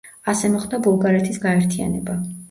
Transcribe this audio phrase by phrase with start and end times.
[0.31, 2.17] ასე მოხდა ბულგარეთის გაერთიანება.